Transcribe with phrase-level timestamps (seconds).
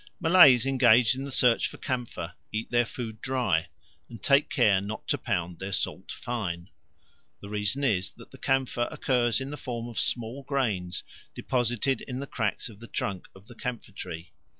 [0.19, 3.67] Malays engaged in the search for camphor eat their food dry
[4.09, 6.71] and take care not to pound their salt fine.
[7.39, 11.03] The reason is that the camphor occurs in the form of small grains
[11.35, 14.31] deposited in the cracks of the trunk of the camphor tree.